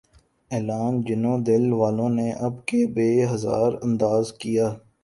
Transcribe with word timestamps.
اعلان 0.51 0.93
جنوں 1.07 1.37
دل 1.47 1.65
والوں 1.79 2.09
نے 2.17 2.27
اب 2.45 2.53
کے 2.67 2.79
بہ 2.95 3.07
ہزار 3.33 3.69
انداز 3.85 4.25
کیا 4.41 4.67